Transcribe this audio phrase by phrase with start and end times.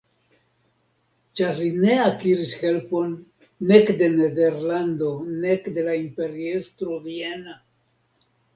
[1.41, 3.13] Ĉar li ne akiris helpon
[3.73, 5.13] nek de Nederlando
[5.47, 7.59] nek de la imperiestro viena.